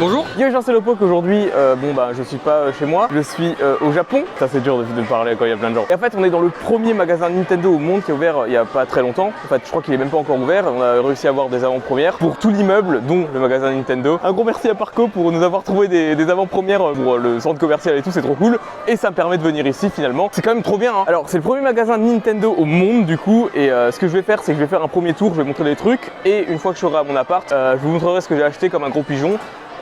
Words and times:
Bonjour 0.00 0.24
Yo 0.38 0.48
Jean 0.50 0.60
Lopoc 0.72 1.02
aujourd'hui, 1.02 1.48
euh, 1.56 1.74
bon 1.74 1.92
bah 1.92 2.10
je 2.16 2.22
suis 2.22 2.36
pas 2.36 2.58
euh, 2.58 2.72
chez 2.72 2.86
moi, 2.86 3.08
je 3.12 3.18
suis 3.18 3.56
euh, 3.60 3.74
au 3.80 3.90
Japon. 3.90 4.22
Ça 4.38 4.46
c'est 4.46 4.60
dur 4.60 4.78
de, 4.78 5.02
parler 5.02 5.34
quand 5.36 5.44
il 5.44 5.48
y 5.48 5.52
a 5.52 5.56
plein 5.56 5.70
de 5.70 5.74
gens. 5.74 5.86
Et 5.90 5.94
en 5.94 5.98
fait 5.98 6.14
on 6.16 6.22
est 6.22 6.30
dans 6.30 6.38
le 6.38 6.50
premier 6.50 6.94
magasin 6.94 7.28
Nintendo 7.28 7.72
au 7.72 7.78
monde 7.78 8.04
qui 8.04 8.12
est 8.12 8.14
ouvert 8.14 8.44
il 8.46 8.52
y 8.52 8.56
a 8.56 8.64
pas 8.64 8.86
très 8.86 9.00
longtemps. 9.00 9.32
En 9.44 9.48
fait 9.48 9.60
je 9.64 9.68
crois 9.68 9.82
qu'il 9.82 9.92
est 9.92 9.96
même 9.96 10.08
pas 10.08 10.18
encore 10.18 10.38
ouvert. 10.38 10.66
On 10.72 10.80
a 10.80 11.02
réussi 11.02 11.26
à 11.26 11.30
avoir 11.30 11.48
des 11.48 11.64
avant-premières 11.64 12.16
pour 12.18 12.36
tout 12.36 12.50
l'immeuble, 12.50 13.02
dont 13.08 13.26
le 13.34 13.40
magasin 13.40 13.72
Nintendo. 13.72 14.20
Un 14.22 14.32
gros 14.32 14.44
merci 14.44 14.68
à 14.68 14.76
Parco 14.76 15.08
pour 15.08 15.32
nous 15.32 15.42
avoir 15.42 15.64
trouvé 15.64 15.88
des, 15.88 16.30
avant-premières 16.30 16.92
pour 16.92 17.18
le 17.18 17.40
centre 17.40 17.58
commercial 17.58 17.96
et 17.96 18.02
tout, 18.02 18.12
c'est 18.12 18.22
trop 18.22 18.36
cool. 18.36 18.60
Et 18.86 18.94
ça 18.94 19.10
me 19.10 19.16
permet 19.16 19.36
de 19.36 19.42
venir 19.42 19.66
ici 19.66 19.90
finalement. 19.90 20.28
C'est 20.30 20.42
quand 20.42 20.54
même 20.54 20.62
trop 20.62 20.78
bien. 20.78 20.92
hein. 20.94 21.04
Alors 21.08 21.24
c'est 21.26 21.38
le 21.38 21.42
premier 21.42 21.62
magasin 21.62 21.98
Nintendo 21.98 22.54
au 22.56 22.66
monde 22.66 23.04
du 23.04 23.18
coup. 23.18 23.48
Et 23.52 23.66
ce 23.66 23.98
que 23.98 24.06
je 24.06 24.12
vais 24.12 24.22
faire 24.22 24.44
c'est 24.44 24.52
que 24.52 24.58
je 24.58 24.62
vais 24.62 24.70
faire 24.70 24.84
un 24.84 24.88
premier 24.88 25.12
tour, 25.12 25.32
je 25.34 25.42
vais 25.42 25.48
montrer 25.48 25.64
des 25.64 25.74
trucs. 25.74 26.12
Et 26.24 26.44
une 26.48 26.60
fois 26.60 26.70
que 26.70 26.76
je 26.76 26.82
serai 26.86 26.98
à 26.98 27.02
mon 27.02 27.16
appart, 27.16 27.48
je 27.50 27.78
vous 27.82 27.90
montrerai 27.90 28.20
ce 28.20 28.28
que 28.28 28.36
j'ai 28.36 28.44
acheté 28.44 28.68
comme 28.70 28.84
un 28.84 28.90
gros 28.90 29.02
pigeon. 29.02 29.38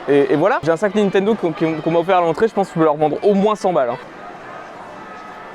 Et, 0.09 0.35
voilà, 0.35 0.59
j'ai 0.63 0.71
un 0.71 0.77
sac 0.77 0.95
Nintendo 0.95 1.35
qu'on 1.35 1.91
m'a 1.91 1.99
offert 1.99 2.17
à 2.17 2.21
l'entrée, 2.21 2.47
je 2.47 2.53
pense 2.53 2.67
que 2.67 2.75
je 2.75 2.79
peux 2.79 2.85
leur 2.85 2.95
vendre 2.95 3.17
au 3.23 3.33
moins 3.33 3.55
100 3.55 3.73
balles. 3.73 3.89
hein. 3.89 3.97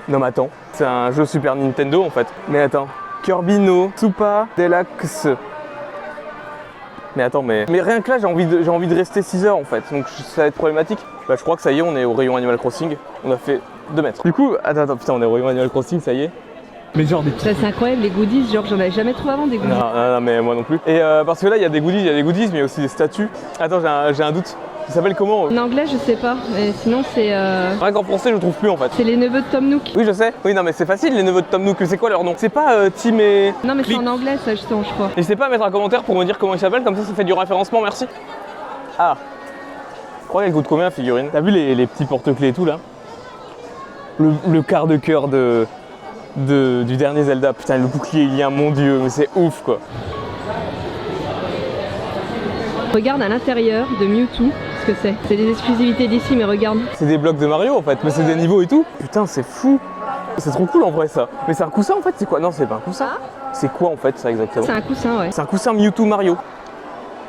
Non 0.08 0.18
mais 0.18 0.26
attends, 0.26 0.50
c'est 0.72 0.84
un 0.84 1.10
jeu 1.12 1.24
Super 1.24 1.54
Nintendo 1.54 2.02
en 2.02 2.10
fait. 2.10 2.26
Mais 2.48 2.60
attends, 2.60 2.88
Kirby 3.22 3.58
no 3.58 3.90
Super 3.96 4.46
Deluxe. 4.58 5.28
Mais 7.14 7.22
attends, 7.22 7.42
mais, 7.42 7.66
mais 7.68 7.80
rien 7.80 8.00
que 8.00 8.10
là, 8.10 8.18
j'ai 8.18 8.26
envie, 8.26 8.46
de, 8.46 8.68
envie 8.68 8.88
de 8.88 8.94
rester 8.94 9.22
6 9.22 9.46
heures 9.46 9.56
en 9.56 9.64
fait, 9.64 9.84
donc 9.92 10.08
ça 10.08 10.42
va 10.42 10.48
être 10.48 10.54
problématique. 10.54 10.98
Bah, 11.28 11.36
je 11.36 11.42
crois 11.42 11.56
que 11.56 11.62
ça 11.62 11.70
y 11.72 11.78
est, 11.78 11.82
on 11.82 11.96
est 11.96 12.04
au 12.04 12.14
rayon 12.14 12.36
Animal 12.36 12.58
Crossing. 12.58 12.96
On 13.24 13.30
a 13.30 13.36
fait 13.36 13.60
2 13.92 14.02
mètres. 14.02 14.22
Du 14.24 14.32
coup, 14.32 14.56
attends, 14.64 14.80
attends, 14.80 14.96
putain, 14.96 15.12
on 15.14 15.22
est 15.22 15.26
au 15.26 15.32
rayon 15.32 15.48
Animal 15.48 15.70
Crossing, 15.70 16.00
ça 16.00 16.12
y 16.12 16.24
est. 16.24 16.30
Mais 16.94 17.06
genre 17.06 17.22
des 17.22 17.30
Ça, 17.38 17.50
c'est 17.58 17.66
incroyable, 17.66 18.02
les 18.02 18.10
goodies, 18.10 18.52
genre 18.52 18.66
j'en 18.66 18.78
avais 18.78 18.90
jamais 18.90 19.14
trouvé 19.14 19.32
avant 19.32 19.46
des 19.46 19.56
goodies. 19.56 19.70
non, 19.70 19.78
non, 19.94 20.12
non, 20.14 20.20
mais 20.20 20.40
moi 20.42 20.54
non 20.54 20.62
plus. 20.62 20.76
Et 20.86 21.00
euh, 21.00 21.24
parce 21.24 21.40
que 21.40 21.46
là, 21.46 21.56
il 21.56 21.62
y 21.62 21.64
a 21.64 21.70
des 21.70 21.80
goodies, 21.80 22.00
il 22.00 22.06
y 22.06 22.10
a 22.10 22.14
des 22.14 22.22
goodies, 22.22 22.48
mais 22.48 22.54
il 22.54 22.58
y 22.58 22.60
a 22.60 22.64
aussi 22.64 22.80
des 22.82 22.88
statues. 22.88 23.28
Attends, 23.58 23.80
j'ai 23.80 23.86
un, 23.88 24.12
j'ai 24.12 24.22
un 24.22 24.32
doute. 24.32 24.54
Ça 24.88 24.94
s'appelle 24.94 25.14
comment 25.14 25.44
En 25.44 25.56
anglais, 25.56 25.84
je 25.86 25.96
sais 25.96 26.16
pas, 26.16 26.36
mais 26.54 26.72
sinon 26.72 27.02
c'est 27.14 27.32
euh, 27.32 27.70
Rien 27.80 27.92
qu'en 27.92 28.02
français, 28.02 28.30
je 28.32 28.36
trouve 28.36 28.52
plus 28.54 28.68
en 28.68 28.76
fait. 28.76 28.90
c'est 28.96 29.04
les 29.04 29.16
neveux 29.16 29.40
de 29.40 29.46
Tom 29.50 29.68
Nook. 29.68 29.92
Oui, 29.96 30.04
je 30.04 30.12
sais. 30.12 30.34
Oui, 30.44 30.52
non, 30.54 30.64
mais 30.64 30.72
c'est 30.72 30.84
facile, 30.84 31.14
les 31.14 31.22
neveux 31.22 31.40
de 31.40 31.46
Tom 31.46 31.62
Nook. 31.62 31.76
C'est 31.84 31.96
quoi 31.96 32.10
leur 32.10 32.24
nom? 32.24 32.34
C'est 32.36 32.48
pas 32.50 32.74
euh, 32.74 32.90
Tim 32.94 33.16
et. 33.20 33.54
Non, 33.64 33.74
mais 33.74 33.84
c'est 33.84 33.94
en 33.94 34.06
anglais, 34.06 34.36
ça 34.44 34.50
justement, 34.50 34.82
je 34.82 34.90
crois. 34.92 35.10
N'hésitez 35.16 35.36
pas 35.36 35.46
à 35.46 35.48
mettre 35.48 35.64
un 35.64 35.70
commentaire 35.70 36.02
pour 36.02 36.16
me 36.18 36.24
dire 36.24 36.36
comment 36.36 36.52
ils 36.54 36.60
s'appellent, 36.60 36.82
comme 36.84 36.96
ça, 36.96 37.04
ça 37.04 37.14
fait 37.14 37.24
du 37.24 37.32
référencement, 37.32 37.80
merci. 37.80 38.06
Ah. 38.98 39.16
Je 40.24 40.28
crois 40.28 40.42
qu'elle 40.44 40.52
coûte 40.52 40.66
combien 40.68 40.84
la 40.86 40.90
figurine? 40.90 41.28
T'as 41.32 41.40
vu 41.40 41.52
les, 41.52 41.74
les 41.74 41.86
petits 41.86 42.04
porte-clés 42.04 42.48
et 42.48 42.52
tout 42.52 42.64
là? 42.64 42.78
Le, 44.18 44.32
le 44.50 44.62
quart 44.62 44.86
de 44.86 44.96
cœur 44.96 45.28
de, 45.28 45.66
de- 46.36 46.82
du 46.86 46.96
dernier 46.96 47.24
Zelda. 47.24 47.52
Putain, 47.52 47.78
le 47.78 47.86
bouclier 47.86 48.24
ilien, 48.24 48.50
mon 48.50 48.70
dieu, 48.70 48.98
mais 49.02 49.08
c'est 49.10 49.28
ouf 49.36 49.62
quoi. 49.64 49.78
Regarde 52.94 53.22
à 53.22 53.28
l'intérieur 53.28 53.86
de 54.00 54.06
Mewtwo 54.06 54.50
ce 54.82 54.86
que 54.92 54.98
c'est. 55.00 55.14
C'est 55.28 55.36
des 55.36 55.50
exclusivités 55.50 56.08
d'ici, 56.08 56.36
mais 56.36 56.44
regarde. 56.44 56.78
C'est 56.94 57.06
des 57.06 57.16
blocs 57.16 57.38
de 57.38 57.46
Mario 57.46 57.74
en 57.76 57.82
fait, 57.82 57.98
mais 58.04 58.10
c'est 58.10 58.24
des 58.24 58.34
niveaux 58.36 58.60
et 58.60 58.66
tout. 58.66 58.84
Putain, 59.00 59.26
c'est 59.26 59.42
fou. 59.44 59.80
C'est 60.38 60.50
trop 60.50 60.66
cool 60.66 60.82
en 60.84 60.90
vrai 60.90 61.08
ça. 61.08 61.28
Mais 61.48 61.54
c'est 61.54 61.62
un 61.64 61.70
coussin 61.70 61.94
en 61.98 62.02
fait, 62.02 62.14
c'est 62.16 62.26
quoi? 62.26 62.40
Non, 62.40 62.50
c'est 62.50 62.66
pas 62.66 62.76
un 62.76 62.80
coussin. 62.80 63.08
C'est 63.54 63.70
quoi 63.72 63.90
en 63.90 63.96
fait 63.96 64.18
ça 64.18 64.30
exactement? 64.30 64.64
C'est 64.66 64.72
un 64.72 64.80
coussin, 64.80 65.18
ouais. 65.20 65.28
C'est 65.30 65.40
un 65.40 65.46
coussin 65.46 65.72
Mewtwo 65.72 66.04
Mario. 66.04 66.36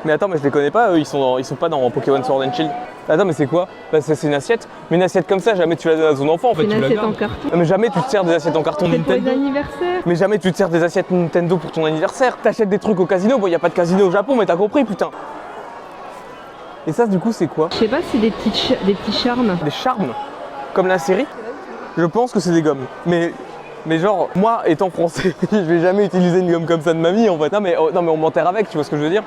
Mais 0.05 0.11
attends, 0.11 0.27
mais 0.27 0.37
je 0.37 0.43
les 0.43 0.49
connais 0.51 0.71
pas, 0.71 0.91
eux, 0.91 0.99
ils 0.99 1.05
sont, 1.05 1.19
dans- 1.19 1.37
ils 1.37 1.45
sont 1.45 1.55
pas 1.55 1.69
dans 1.69 1.89
Pokémon 1.89 2.21
Sword 2.23 2.43
and 2.43 2.53
Shield. 2.53 2.69
Attends, 3.07 3.25
mais 3.25 3.33
c'est 3.33 3.47
quoi? 3.47 3.67
Bah, 3.91 3.99
c'est 4.01 4.21
une 4.23 4.33
assiette. 4.33 4.67
Mais 4.89 4.97
une 4.97 5.03
assiette 5.03 5.27
comme 5.27 5.39
ça, 5.39 5.55
jamais 5.55 5.75
tu 5.75 5.87
la 5.87 5.95
donnes 5.95 6.13
à 6.13 6.17
ton 6.17 6.27
enfant 6.29 6.51
en 6.51 6.53
fait. 6.53 6.65
Tu 6.65 6.73
une 6.73 6.79
la 6.81 6.87
assiette 6.87 6.99
en 7.03 7.11
carton. 7.13 7.47
Non, 7.51 7.57
mais 7.57 7.65
jamais 7.65 7.89
tu 7.89 8.01
te 8.01 8.09
sers 8.09 8.23
des 8.23 8.33
assiettes 8.33 8.55
en 8.55 8.63
carton 8.63 8.87
C'est 8.91 8.97
pour 8.99 9.13
les 9.13 9.19
Nintendo. 9.21 9.41
anniversaires. 9.41 10.01
Mais 10.05 10.15
jamais 10.15 10.39
tu 10.39 10.51
te 10.51 10.57
sers 10.57 10.69
des 10.69 10.83
assiettes 10.83 11.09
Nintendo 11.11 11.57
pour 11.57 11.71
ton 11.71 11.85
anniversaire. 11.85 12.37
T'achètes 12.41 12.69
des 12.69 12.79
trucs 12.79 12.99
au 12.99 13.05
casino. 13.05 13.37
Bon, 13.37 13.47
y 13.47 13.55
a 13.55 13.59
pas 13.59 13.69
de 13.69 13.73
casino 13.73 14.07
au 14.07 14.11
Japon, 14.11 14.35
mais 14.37 14.45
t'as 14.45 14.55
compris, 14.57 14.83
putain. 14.85 15.09
Et 16.85 16.91
ça, 16.91 17.07
du 17.07 17.17
coup, 17.19 17.31
c'est 17.31 17.47
quoi? 17.47 17.69
Je 17.71 17.77
sais 17.77 17.87
pas 17.87 18.01
si 18.01 18.07
c'est 18.13 18.17
des 18.17 18.31
petits, 18.31 18.75
des 18.85 18.93
petits 18.93 19.13
charmes. 19.13 19.57
Des 19.63 19.71
charmes 19.71 20.13
Comme 20.73 20.87
la 20.87 20.99
série? 20.99 21.25
Je 21.97 22.05
pense 22.05 22.31
que 22.31 22.39
c'est 22.39 22.51
des 22.51 22.61
gommes. 22.61 22.85
Mais. 23.05 23.33
Mais 23.85 23.99
genre, 23.99 24.29
moi 24.35 24.61
étant 24.65 24.89
français, 24.89 25.35
je 25.51 25.57
vais 25.57 25.81
jamais 25.81 26.05
utiliser 26.05 26.39
une 26.39 26.49
gomme 26.49 26.65
comme 26.65 26.79
ça 26.79 26.93
de 26.93 26.99
mamie 26.99 27.27
en 27.27 27.37
fait. 27.37 27.51
Non 27.51 27.59
mais, 27.59 27.75
oh, 27.77 27.91
non 27.93 28.01
mais 28.01 28.11
on 28.11 28.15
m'enterre 28.17 28.47
avec, 28.47 28.69
tu 28.69 28.77
vois 28.77 28.85
ce 28.85 28.89
que 28.89 28.95
je 28.95 29.01
veux 29.01 29.09
dire? 29.09 29.23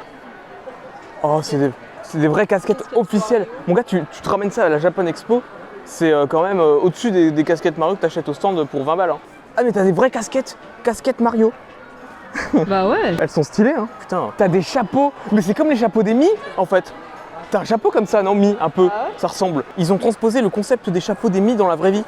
Oh, 1.29 1.41
c'est 1.43 1.57
des, 1.59 1.71
c'est 2.05 2.19
des 2.19 2.29
vraies 2.29 2.47
casquettes 2.47 2.85
officielles. 2.95 3.47
Mon 3.67 3.75
gars, 3.75 3.83
tu, 3.83 4.01
tu 4.13 4.21
te 4.21 4.29
ramènes 4.29 4.53
ça 4.53 4.67
à 4.67 4.69
la 4.69 4.79
Japan 4.79 5.05
Expo, 5.07 5.43
c'est 5.85 6.13
euh, 6.13 6.27
quand 6.27 6.43
même 6.43 6.61
euh, 6.61 6.77
au-dessus 6.81 7.11
des, 7.11 7.33
des 7.33 7.43
casquettes 7.43 7.79
Mario 7.79 7.97
que 7.97 8.01
t'achètes 8.03 8.29
au 8.29 8.35
stand 8.35 8.65
pour 8.69 8.85
20 8.85 8.97
balles. 8.97 9.11
hein. 9.11 9.19
Ah 9.57 9.63
mais 9.65 9.73
t'as 9.73 9.83
des 9.83 9.91
vraies 9.93 10.11
casquettes, 10.11 10.57
casquettes 10.85 11.19
Mario. 11.21 11.53
bah 12.69 12.89
ouais. 12.89 13.17
Elles 13.21 13.29
sont 13.29 13.43
stylées, 13.43 13.75
hein. 13.77 13.89
Putain. 13.99 14.31
T'as 14.37 14.47
des 14.49 14.63
chapeaux, 14.63 15.13
mais 15.33 15.43
c'est 15.43 15.55
comme 15.55 15.71
les 15.71 15.77
chapeaux 15.77 16.03
des 16.05 16.15
Mi, 16.15 16.29
en 16.57 16.67
fait. 16.67 16.93
T'as 17.51 17.61
un 17.61 17.65
chapeau 17.65 17.91
comme 17.91 18.07
ça, 18.07 18.23
non, 18.23 18.35
Mi, 18.37 18.57
un 18.61 18.69
peu. 18.71 18.89
Ça 19.17 19.27
ressemble. 19.27 19.65
Ils 19.79 19.93
ont 19.93 19.99
transposé 19.99 20.43
le 20.43 20.49
concept 20.51 20.91
des 20.91 21.01
chapeaux 21.01 21.29
des 21.31 21.41
Mi 21.41 21.57
dans 21.57 21.67
la 21.69 21.77
vraie 21.77 21.91
vie. 21.93 22.05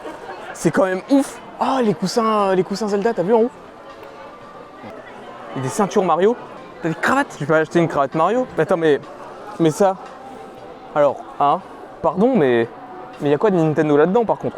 C'est 0.52 0.70
quand 0.70 0.84
même 0.84 1.00
ouf. 1.10 1.40
Ah, 1.58 1.80
les 1.82 1.94
coussins, 1.94 2.54
les 2.54 2.62
coussins 2.62 2.86
Zelda, 2.88 3.14
t'as 3.14 3.22
vu 3.24 3.34
en 3.34 3.42
haut? 3.42 3.50
Et 5.56 5.60
des 5.60 5.68
ceintures 5.68 6.04
Mario. 6.04 6.36
T'as 6.82 6.88
des 6.88 6.94
cravates. 6.94 7.34
Je 7.34 7.44
vais 7.44 7.46
pas 7.46 7.58
acheter 7.58 7.78
une 7.78 7.88
cravate 7.88 8.14
Mario. 8.14 8.46
Attends, 8.56 8.76
mais, 8.76 9.00
mais 9.58 9.70
ça. 9.70 9.96
Alors, 10.94 11.16
hein 11.40 11.60
Pardon, 12.02 12.34
mais, 12.36 12.68
mais 13.20 13.30
y 13.30 13.34
a 13.34 13.38
quoi 13.38 13.50
de 13.50 13.56
Nintendo 13.56 13.96
là-dedans, 13.96 14.24
par 14.24 14.38
contre? 14.38 14.56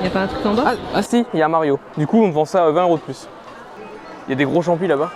Y 0.00 0.06
a 0.06 0.10
pas 0.10 0.20
un 0.20 0.26
truc 0.26 0.44
en 0.46 0.54
bas? 0.54 0.62
Ah, 0.66 0.72
ah 0.94 1.02
si, 1.02 1.26
y 1.34 1.42
a 1.42 1.48
Mario. 1.48 1.78
Du 1.96 2.06
coup, 2.06 2.22
on 2.22 2.30
vend 2.30 2.44
ça 2.44 2.64
à 2.66 2.70
20 2.70 2.82
euros 2.82 2.96
de 2.96 3.02
plus. 3.02 3.28
Y 4.28 4.32
a 4.32 4.34
des 4.34 4.44
gros 4.44 4.62
champis 4.62 4.86
là-bas. 4.86 5.10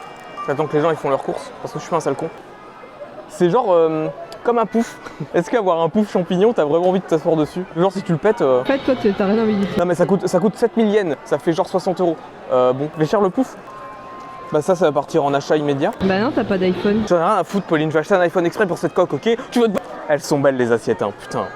J'attends 0.47 0.67
que 0.67 0.75
les 0.77 0.83
gens 0.83 0.91
ils 0.91 0.97
font 0.97 1.11
leurs 1.11 1.23
courses 1.23 1.53
parce 1.61 1.73
que 1.73 1.79
je 1.79 1.85
suis 1.85 1.95
un 1.95 2.01
sale 2.01 2.15
con. 2.17 2.29
C'est 3.29 3.49
genre 3.49 3.67
euh, 3.71 4.09
comme 4.43 4.59
un 4.59 4.67
pouf. 4.67 4.99
Est-ce 5.35 5.51
qu'avoir 5.51 5.81
un 5.83 5.89
pouf 5.89 6.11
champignon, 6.11 6.53
t'as 6.53 6.65
vraiment 6.65 6.89
envie 6.89 6.99
de 6.99 7.05
t'asseoir 7.05 7.37
dessus? 7.37 7.63
Genre 7.77 7.93
si 7.93 8.03
tu 8.03 8.11
le 8.13 8.19
pètes. 8.19 8.41
euh, 8.43 8.63
En 8.63 8.65
fait, 8.65 8.79
toi, 8.79 8.95
t'as 9.17 9.27
rien 9.27 9.43
envie 9.43 9.65
faire. 9.67 9.79
Non 9.79 9.85
mais 9.85 9.95
ça 9.95 10.05
coûte, 10.07 10.27
ça 10.27 10.41
coûte 10.41 10.57
7000 10.57 10.89
yens, 10.89 11.17
ça 11.25 11.39
fait 11.39 11.53
genre 11.53 11.69
60 11.69 12.01
euros. 12.01 12.17
Euh, 12.51 12.73
bon, 12.73 12.89
mais 12.99 13.05
cher 13.07 13.21
le 13.21 13.31
pouf 13.31 13.55
Bah 14.53 14.61
ça, 14.61 14.75
ça 14.77 14.85
va 14.85 14.93
partir 14.93 15.25
en 15.25 15.33
achat 15.33 15.57
immédiat. 15.57 15.93
Bah 16.03 16.19
non, 16.19 16.31
t'as 16.35 16.45
pas 16.45 16.59
d'iPhone. 16.59 17.03
J'en 17.09 17.17
ai 17.17 17.23
rien 17.25 17.37
à 17.37 17.45
foutre, 17.45 17.65
Pauline, 17.67 17.89
je 17.89 17.95
vais 17.95 18.01
acheter 18.01 18.15
un 18.15 18.21
iPhone 18.21 18.45
exprès 18.45 18.67
pour 18.67 18.77
cette 18.79 18.93
coque, 18.93 19.15
ok 19.15 19.37
Tu 19.51 19.61
veux 19.61 19.69
te... 19.69 19.79
Elles 20.09 20.21
sont 20.21 20.39
belles 20.39 20.57
les 20.57 20.73
assiettes, 20.73 21.01
hein, 21.03 21.13
putain. 21.19 21.47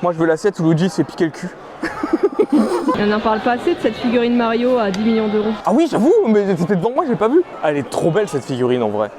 Moi 0.00 0.12
je 0.12 0.18
veux 0.18 0.26
l'assiette 0.26 0.58
où 0.60 0.64
Luigi 0.64 0.88
se 0.88 0.96
fait 0.96 1.04
piquer 1.04 1.24
le 1.26 1.30
cul. 1.30 1.48
On 3.00 3.06
n'en 3.06 3.20
parle 3.20 3.40
pas 3.40 3.52
assez 3.52 3.74
de 3.74 3.80
cette 3.80 3.96
figurine 3.96 4.36
Mario 4.36 4.78
à 4.78 4.90
10 4.90 5.00
millions 5.04 5.28
d'euros. 5.28 5.50
Ah 5.66 5.72
oui, 5.74 5.88
j'avoue, 5.90 6.14
mais 6.26 6.56
c'était 6.56 6.76
devant 6.76 6.90
moi, 6.92 7.04
j'ai 7.06 7.16
pas 7.16 7.28
vu. 7.28 7.42
Elle 7.62 7.76
est 7.76 7.90
trop 7.90 8.10
belle 8.10 8.28
cette 8.28 8.44
figurine 8.44 8.82
en 8.82 8.88
vrai. 8.88 9.10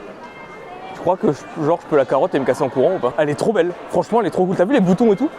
Je 0.96 1.00
crois 1.02 1.18
que 1.18 1.28
je- 1.32 1.64
genre 1.66 1.80
je 1.82 1.88
peux 1.88 1.98
la 1.98 2.06
carotte 2.06 2.34
et 2.34 2.40
me 2.40 2.46
casser 2.46 2.64
en 2.64 2.70
courant 2.70 2.96
ou 2.96 3.00
pas. 3.00 3.14
Elle 3.18 3.30
est 3.30 3.36
trop 3.36 3.54
belle. 3.54 3.72
Franchement, 3.90 4.22
elle 4.22 4.28
est 4.28 4.32
trop 4.32 4.46
cool. 4.46 4.56
T'as 4.56 4.66
vu 4.66 4.74
les 4.74 4.80
boutons 4.82 5.14
et 5.14 5.16
tout? 5.16 5.30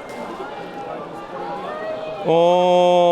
Oh, 2.27 3.10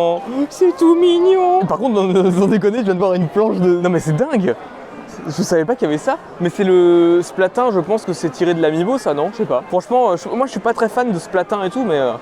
c'est 0.50 0.76
tout 0.76 0.94
mignon. 0.94 1.60
Par 1.66 1.78
contre, 1.78 2.32
sans 2.32 2.46
déconner, 2.46 2.78
je 2.78 2.84
viens 2.84 2.94
de 2.94 2.98
voir 2.98 3.14
une 3.14 3.28
planche 3.28 3.56
de. 3.56 3.80
Non 3.80 3.90
mais 3.90 4.00
c'est 4.00 4.14
dingue. 4.16 4.54
Je 5.26 5.42
savais 5.42 5.64
pas 5.64 5.74
qu'il 5.74 5.86
y 5.86 5.88
avait 5.88 5.98
ça, 5.98 6.16
mais 6.40 6.48
c'est 6.48 6.64
le 6.64 7.20
Splatin, 7.22 7.70
je 7.72 7.80
pense 7.80 8.04
que 8.04 8.12
c'est 8.12 8.30
tiré 8.30 8.54
de 8.54 8.62
l'amiibo 8.62 8.98
ça, 8.98 9.14
non? 9.14 9.30
Je 9.32 9.38
sais 9.38 9.44
pas. 9.44 9.62
Franchement, 9.68 10.12
euh, 10.12 10.16
moi 10.34 10.46
je 10.46 10.52
suis 10.52 10.60
pas 10.60 10.72
très 10.72 10.88
fan 10.88 11.10
de 11.12 11.18
Splatin 11.18 11.62
et 11.64 11.70
tout, 11.70 11.84
mais 11.84 11.98
euh, 11.98 12.12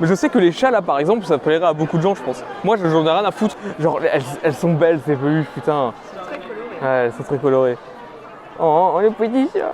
mais 0.00 0.08
je 0.08 0.14
sais 0.14 0.28
que 0.28 0.38
les 0.38 0.52
chats 0.52 0.70
là 0.70 0.82
par 0.82 0.98
exemple, 0.98 1.24
ça 1.24 1.38
plairait 1.38 1.66
à 1.66 1.72
beaucoup 1.72 1.96
de 1.96 2.02
gens, 2.02 2.14
je 2.14 2.22
pense. 2.22 2.42
Moi 2.64 2.76
j'en 2.76 3.06
ai 3.06 3.10
rien 3.10 3.24
à 3.24 3.30
foutre. 3.30 3.56
Genre 3.78 4.00
elles, 4.42 4.54
sont 4.54 4.72
belles 4.72 5.00
ces 5.06 5.14
peluches, 5.14 5.46
putain. 5.54 5.92
Ouais, 6.82 6.88
elles 6.88 7.12
sont 7.12 7.22
très 7.22 7.38
colorées. 7.38 7.78
Oh, 8.58 8.92
oh 8.94 9.00
les 9.00 9.10
petits 9.10 9.48
chats. 9.52 9.72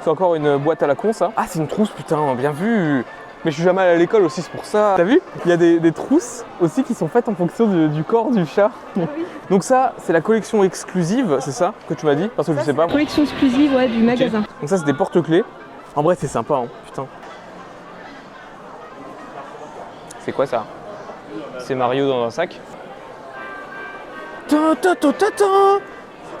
C'est 0.00 0.10
encore 0.10 0.34
une 0.34 0.56
boîte 0.56 0.82
à 0.82 0.86
la 0.86 0.94
con 0.94 1.12
ça. 1.12 1.32
Ah 1.36 1.44
c'est 1.46 1.58
une 1.58 1.68
trousse 1.68 1.90
putain, 1.90 2.34
bien 2.34 2.50
vu. 2.50 3.04
Mais 3.44 3.50
je 3.50 3.56
suis 3.56 3.64
jamais 3.64 3.82
allé 3.82 3.90
à 3.90 3.96
l'école 3.96 4.22
aussi, 4.22 4.40
c'est 4.40 4.50
pour 4.50 4.64
ça. 4.64 4.94
T'as 4.96 5.04
vu? 5.04 5.20
Il 5.44 5.50
y 5.50 5.52
a 5.52 5.58
des, 5.58 5.78
des 5.78 5.92
trousses 5.92 6.44
aussi 6.62 6.82
qui 6.82 6.94
sont 6.94 7.08
faites 7.08 7.28
en 7.28 7.34
fonction 7.34 7.66
du, 7.66 7.88
du 7.88 8.02
corps 8.02 8.30
du 8.30 8.46
chat. 8.46 8.70
Donc 9.50 9.64
ça, 9.64 9.92
c'est 9.98 10.14
la 10.14 10.22
collection 10.22 10.64
exclusive, 10.64 11.36
c'est 11.40 11.52
ça 11.52 11.74
que 11.88 11.92
tu 11.92 12.06
m'as 12.06 12.14
dit? 12.14 12.30
Parce 12.34 12.48
que 12.48 12.54
je 12.54 12.60
sais 12.60 12.72
pas. 12.72 12.84
moi. 12.84 12.92
Collection 12.92 13.22
exclusive, 13.22 13.74
ouais, 13.74 13.88
du 13.88 14.02
magasin. 14.02 14.44
Donc 14.60 14.68
ça 14.70 14.78
c'est 14.78 14.86
des 14.86 14.94
porte-clés. 14.94 15.44
En 15.94 16.02
vrai 16.02 16.16
c'est 16.18 16.26
sympa 16.26 16.54
hein, 16.54 16.68
putain. 16.86 17.06
C'est 20.20 20.32
quoi 20.32 20.46
ça? 20.46 20.64
C'est 21.58 21.74
Mario 21.74 22.08
dans 22.08 22.24
un 22.24 22.30
sac? 22.30 22.58
Ta 24.48 24.74
ta 24.74 24.94
ta 24.94 25.12
ta 25.12 25.30
ta. 25.30 25.44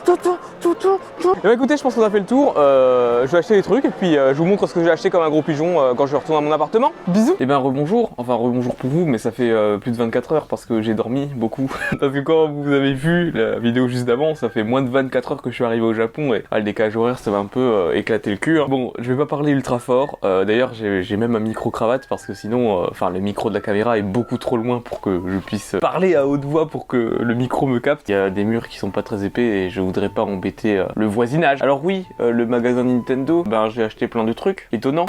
Ta 0.04 0.16
ta 0.18 0.30
ta 0.60 0.68
ta. 0.74 0.88
Eh 1.22 1.40
ben, 1.42 1.52
écoutez, 1.52 1.76
je 1.78 1.82
pense 1.82 1.94
qu'on 1.94 2.02
a 2.02 2.10
fait 2.10 2.18
le 2.20 2.26
tour. 2.26 2.54
Euh, 2.58 3.26
je 3.26 3.32
vais 3.32 3.38
acheter 3.38 3.54
des 3.56 3.62
trucs 3.62 3.84
et 3.86 3.90
puis 3.90 4.18
euh, 4.18 4.34
je 4.34 4.38
vous 4.38 4.44
montre 4.44 4.66
ce 4.66 4.74
que 4.74 4.84
j'ai 4.84 4.90
acheté 4.90 5.08
comme 5.08 5.22
un 5.22 5.30
gros 5.30 5.40
pigeon 5.40 5.80
euh, 5.80 5.94
quand 5.94 6.06
je 6.06 6.14
retourne 6.16 6.36
à 6.38 6.40
mon 6.46 6.52
appartement. 6.52 6.92
Bisous. 7.08 7.36
Et 7.40 7.46
ben 7.46 7.56
rebonjour. 7.56 8.10
Enfin 8.18 8.34
rebonjour 8.34 8.74
pour 8.74 8.90
vous, 8.90 9.06
mais 9.06 9.16
ça 9.16 9.30
fait 9.30 9.50
euh, 9.50 9.78
plus 9.78 9.92
de 9.92 9.96
24 9.96 10.32
heures 10.32 10.46
parce 10.46 10.66
que 10.66 10.82
j'ai 10.82 10.92
dormi 10.92 11.26
beaucoup. 11.34 11.70
parce 12.00 12.12
que 12.12 12.18
quand 12.20 12.48
vous 12.50 12.70
avez 12.70 12.92
vu 12.92 13.30
la 13.30 13.58
vidéo 13.58 13.88
juste 13.88 14.04
d'avant, 14.04 14.34
ça 14.34 14.50
fait 14.50 14.62
moins 14.62 14.82
de 14.82 14.90
24 14.90 15.32
heures 15.32 15.42
que 15.42 15.48
je 15.50 15.54
suis 15.54 15.64
arrivé 15.64 15.82
au 15.82 15.94
Japon 15.94 16.34
et 16.34 16.44
ah, 16.50 16.58
le 16.58 16.64
décalage 16.64 16.96
horaire 16.96 17.18
ça 17.18 17.30
va 17.30 17.38
un 17.38 17.46
peu 17.46 17.60
euh, 17.60 17.94
éclater 17.94 18.30
le 18.30 18.36
cul. 18.36 18.60
hein. 18.60 18.66
Bon, 18.68 18.92
je 18.98 19.10
vais 19.10 19.18
pas 19.18 19.26
parler 19.26 19.52
ultra 19.52 19.78
fort. 19.78 20.18
Euh, 20.24 20.44
D'ailleurs, 20.44 20.74
j'ai 20.74 21.02
j'ai 21.02 21.16
même 21.16 21.34
un 21.34 21.40
micro 21.40 21.70
cravate 21.70 22.06
parce 22.08 22.26
que 22.26 22.34
sinon, 22.34 22.82
euh, 22.82 22.86
enfin 22.90 23.08
le 23.08 23.20
micro 23.20 23.48
de 23.48 23.54
la 23.54 23.60
caméra 23.60 23.96
est 23.96 24.02
beaucoup 24.02 24.36
trop 24.36 24.58
loin 24.58 24.80
pour 24.80 25.00
que 25.00 25.20
je 25.28 25.38
puisse 25.38 25.76
parler 25.80 26.14
à 26.14 26.26
haute 26.26 26.44
voix 26.44 26.68
pour 26.68 26.86
que 26.86 27.16
le 27.20 27.34
micro 27.34 27.66
me 27.66 27.78
capte. 27.80 28.08
Il 28.10 28.12
y 28.12 28.16
a 28.16 28.28
des 28.28 28.44
murs 28.44 28.68
qui 28.68 28.78
sont 28.78 28.90
pas 28.90 29.02
très 29.02 29.24
épais 29.24 29.42
et 29.42 29.70
je 29.70 29.80
voudrais 29.80 29.93
voudrais 29.94 30.08
pas 30.08 30.22
embêter 30.22 30.78
euh, 30.78 30.86
le 30.96 31.06
voisinage. 31.06 31.62
Alors 31.62 31.84
oui, 31.84 32.06
euh, 32.20 32.32
le 32.32 32.46
magasin 32.46 32.82
Nintendo, 32.84 33.44
ben 33.44 33.68
j'ai 33.70 33.84
acheté 33.84 34.08
plein 34.08 34.24
de 34.24 34.32
trucs 34.32 34.66
étonnants. 34.72 35.06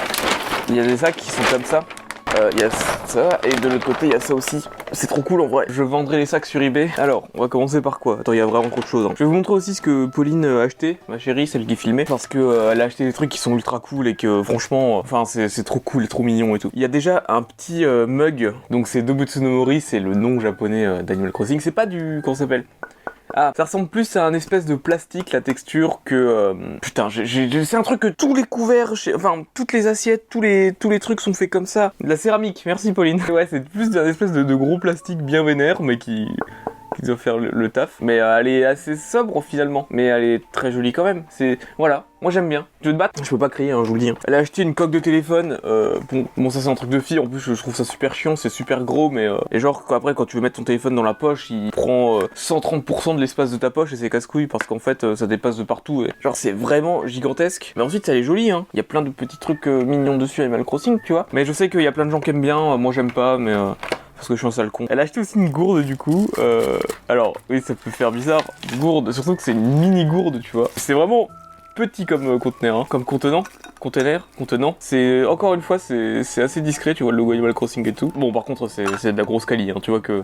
Il 0.69 0.75
y 0.75 0.79
a 0.79 0.85
des 0.85 0.97
sacs 0.97 1.15
qui 1.15 1.31
sont 1.31 1.41
comme 1.51 1.63
ça. 1.63 1.79
Euh, 2.37 2.49
Il 2.53 2.59
y 2.59 2.63
a 2.63 2.69
ça, 2.69 3.39
et 3.43 3.49
de 3.61 3.69
l'autre 3.69 3.85
côté, 3.85 4.07
il 4.07 4.11
y 4.11 4.15
a 4.15 4.19
ça 4.19 4.35
aussi. 4.35 4.63
C'est 4.91 5.07
trop 5.07 5.21
cool 5.21 5.41
en 5.41 5.47
vrai. 5.47 5.65
Je 5.69 5.81
vendrai 5.81 6.17
les 6.17 6.25
sacs 6.25 6.45
sur 6.45 6.61
eBay. 6.61 6.89
Alors, 6.97 7.27
on 7.33 7.41
va 7.41 7.47
commencer 7.47 7.81
par 7.81 7.99
quoi? 7.99 8.19
Attends, 8.19 8.33
il 8.33 8.37
y 8.37 8.41
a 8.41 8.45
vraiment 8.45 8.69
trop 8.69 8.81
de 8.81 8.85
choses. 8.85 9.05
hein. 9.05 9.13
Je 9.15 9.23
vais 9.23 9.25
vous 9.25 9.33
montrer 9.33 9.53
aussi 9.53 9.73
ce 9.73 9.81
que 9.81 10.05
Pauline 10.05 10.43
a 10.45 10.61
acheté, 10.61 10.97
ma 11.07 11.17
chérie, 11.17 11.47
celle 11.47 11.65
qui 11.65 11.75
filmait, 11.75 12.03
parce 12.03 12.27
que 12.27 12.37
euh, 12.37 12.71
elle 12.73 12.81
a 12.81 12.85
acheté 12.85 13.05
des 13.05 13.13
trucs 13.13 13.29
qui 13.29 13.39
sont 13.39 13.53
ultra 13.53 13.79
cool 13.79 14.07
et 14.07 14.15
que 14.15 14.43
franchement, 14.43 14.99
enfin, 14.99 15.23
c'est 15.25 15.63
trop 15.63 15.79
cool 15.79 16.07
trop 16.07 16.23
mignon 16.23 16.55
et 16.55 16.59
tout. 16.59 16.69
Il 16.73 16.81
y 16.81 16.85
a 16.85 16.89
déjà 16.89 17.23
un 17.29 17.41
petit 17.41 17.85
mug, 17.85 18.53
donc 18.69 18.87
c'est 18.87 19.01
Dobutsu 19.01 19.39
no 19.39 19.65
c'est 19.79 19.99
le 19.99 20.13
nom 20.13 20.39
japonais 20.39 21.03
d'Animal 21.03 21.31
Crossing. 21.31 21.59
C'est 21.61 21.71
pas 21.71 21.85
du. 21.85 22.21
Ça 22.25 22.35
s'appelle? 22.35 22.65
Ah, 23.33 23.53
ça 23.55 23.63
ressemble 23.63 23.87
plus 23.87 24.15
à 24.15 24.25
un 24.25 24.33
espèce 24.33 24.65
de 24.65 24.75
plastique, 24.75 25.31
la 25.31 25.41
texture, 25.41 26.01
que... 26.05 26.15
euh, 26.15 26.53
putain, 26.81 27.09
c'est 27.09 27.75
un 27.75 27.83
truc 27.83 28.01
que 28.01 28.07
tous 28.07 28.35
les 28.35 28.43
couverts, 28.43 28.93
enfin, 29.15 29.43
toutes 29.53 29.73
les 29.73 29.87
assiettes, 29.87 30.25
tous 30.29 30.41
les, 30.41 30.73
tous 30.73 30.89
les 30.89 30.99
trucs 30.99 31.21
sont 31.21 31.33
faits 31.33 31.49
comme 31.49 31.65
ça. 31.65 31.93
De 32.01 32.07
la 32.07 32.17
céramique, 32.17 32.63
merci 32.65 32.93
Pauline. 32.93 33.21
Ouais, 33.35 33.47
c'est 33.49 33.67
plus 33.67 33.97
un 33.97 34.05
espèce 34.05 34.31
de 34.31 34.55
gros 34.55 34.77
plastique 34.79 35.17
bien 35.17 35.43
vénère, 35.43 35.81
mais 35.81 35.97
qui... 35.97 36.27
qui 36.95 37.01
doit 37.03 37.17
faire 37.17 37.37
le, 37.37 37.49
le 37.51 37.69
taf. 37.69 37.97
Mais 38.01 38.19
euh, 38.19 38.39
elle 38.39 38.47
est 38.47 38.65
assez 38.65 38.95
sobre 38.95 39.41
finalement, 39.43 39.87
mais 39.89 40.05
elle 40.05 40.23
est 40.23 40.41
très 40.51 40.71
jolie 40.71 40.93
quand 40.93 41.03
même. 41.03 41.23
C'est... 41.29 41.57
Voilà, 41.77 42.05
moi 42.21 42.31
j'aime 42.31 42.49
bien. 42.49 42.65
Tu 42.81 42.87
veux 42.87 42.93
te 42.93 42.99
battre? 42.99 43.23
Je 43.23 43.29
peux 43.29 43.37
pas 43.37 43.49
crier, 43.49 43.71
hein, 43.71 43.81
je 43.83 43.89
vous 43.89 43.95
le 43.95 43.99
dis. 43.99 44.09
hein. 44.09 44.15
Elle 44.27 44.35
a 44.35 44.37
acheté 44.39 44.61
une 44.61 44.73
coque 44.75 44.91
de 44.91 44.99
téléphone, 44.99 45.59
euh, 45.65 45.99
bon, 46.11 46.25
bon 46.37 46.49
ça 46.49 46.59
c'est 46.61 46.69
un 46.69 46.75
truc 46.75 46.89
de 46.89 46.99
fille, 46.99 47.19
en 47.19 47.27
plus 47.27 47.39
je, 47.39 47.53
je 47.53 47.61
trouve 47.61 47.75
ça 47.75 47.83
super 47.83 48.13
chiant, 48.15 48.35
c'est 48.35 48.49
super 48.49 48.83
gros, 48.83 49.09
mais... 49.09 49.25
euh, 49.27 49.37
et 49.51 49.59
genre 49.59 49.83
après 49.89 50.13
quand 50.15 50.25
tu 50.25 50.37
veux 50.37 50.41
mettre 50.41 50.55
ton 50.57 50.63
téléphone 50.63 50.95
dans 50.95 51.03
la 51.03 51.13
poche, 51.13 51.49
il 51.49 51.71
prend 51.71 52.19
euh, 52.21 52.27
130% 52.35 53.15
de 53.15 53.21
l'espace 53.21 53.51
de 53.51 53.57
ta 53.57 53.69
poche 53.69 53.93
et 53.93 53.95
c'est 53.95 54.09
casse-couille 54.09 54.47
parce 54.47 54.65
qu'en 54.65 54.79
fait 54.79 55.15
ça 55.15 55.27
dépasse 55.27 55.57
de 55.57 55.63
partout. 55.63 56.03
Et... 56.03 56.11
Genre 56.21 56.35
c'est 56.35 56.51
vraiment 56.51 57.05
gigantesque. 57.07 57.73
Mais 57.75 57.81
ensuite 57.83 58.07
elle 58.09 58.17
est 58.17 58.23
jolie, 58.23 58.51
hein. 58.51 58.65
Il 58.73 58.77
y 58.77 58.81
a 58.81 58.83
plein 58.83 59.01
de 59.01 59.09
petits 59.09 59.37
trucs 59.37 59.65
mignons 59.67 60.17
dessus 60.17 60.41
Animal 60.41 60.63
Crossing, 60.63 60.99
tu 61.03 61.13
vois. 61.13 61.27
Mais 61.33 61.45
je 61.45 61.53
sais 61.53 61.69
qu'il 61.69 61.81
y 61.81 61.87
a 61.87 61.91
plein 61.91 62.05
de 62.05 62.11
gens 62.11 62.19
qui 62.19 62.29
aiment 62.29 62.41
bien, 62.41 62.77
moi 62.77 62.91
j'aime 62.93 63.11
pas, 63.11 63.37
mais... 63.37 63.53
parce 64.15 64.27
que 64.27 64.35
je 64.35 64.39
suis 64.39 64.47
un 64.47 64.51
sale 64.51 64.71
con. 64.71 64.85
Elle 64.89 64.99
a 64.99 65.03
acheté 65.03 65.19
aussi 65.19 65.35
une 65.37 65.49
gourde 65.49 65.83
du 65.83 65.97
coup. 65.97 66.27
Euh, 66.37 66.79
alors 67.09 67.33
oui 67.49 67.61
ça 67.61 67.75
peut 67.75 67.91
faire 67.91 68.11
bizarre. 68.11 68.41
Gourde, 68.77 69.11
surtout 69.11 69.35
que 69.35 69.41
c'est 69.43 69.51
une 69.51 69.79
mini 69.79 70.05
gourde, 70.05 70.41
tu 70.41 70.51
vois. 70.51 70.69
C'est 70.75 70.93
vraiment 70.93 71.27
petit 71.75 72.05
comme 72.05 72.27
euh, 72.27 72.39
conteneur, 72.39 72.77
hein, 72.77 72.85
comme 72.87 73.03
contenant, 73.03 73.43
conteneur, 73.79 74.27
contenant. 74.37 74.75
C'est 74.79 75.25
encore 75.25 75.53
une 75.53 75.61
fois 75.61 75.77
c'est 75.79 76.41
assez 76.41 76.61
discret, 76.61 76.93
tu 76.93 77.03
vois 77.03 77.11
le 77.11 77.17
logo 77.17 77.33
Animal 77.33 77.53
Crossing 77.53 77.87
et 77.87 77.93
tout. 77.93 78.11
Bon 78.15 78.31
par 78.31 78.45
contre 78.45 78.67
c'est 78.67 78.83
de 78.83 79.17
la 79.17 79.23
grosse 79.23 79.45
qualité, 79.45 79.71
hein, 79.71 79.79
tu 79.81 79.91
vois 79.91 79.99
que 79.99 80.23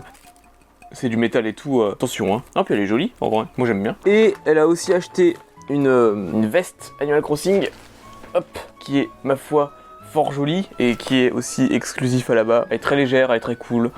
c'est 0.92 1.08
du 1.08 1.16
métal 1.16 1.46
et 1.46 1.52
tout. 1.54 1.80
euh, 1.80 1.92
attention, 1.92 2.34
hein. 2.34 2.42
Ah 2.54 2.64
puis 2.64 2.74
elle 2.74 2.80
est 2.80 2.86
jolie 2.86 3.12
en 3.20 3.28
vrai, 3.28 3.44
moi 3.56 3.66
j'aime 3.66 3.82
bien. 3.82 3.96
Et 4.06 4.34
elle 4.46 4.58
a 4.58 4.66
aussi 4.66 4.92
acheté 4.92 5.36
une 5.70 6.46
veste 6.46 6.92
Animal 7.00 7.22
Crossing, 7.22 7.68
hop, 8.34 8.46
qui 8.80 8.98
est 8.98 9.08
ma 9.24 9.36
foi 9.36 9.72
fort 10.12 10.32
jolie 10.32 10.68
et 10.78 10.96
qui 10.96 11.20
est 11.20 11.30
aussi 11.30 11.68
exclusif 11.70 12.28
à 12.28 12.34
là-bas. 12.34 12.66
Elle 12.68 12.76
est 12.76 12.80
très 12.80 12.96
légère, 12.96 13.30
elle 13.30 13.38
est 13.38 13.40
très 13.40 13.56
cool. 13.56 13.90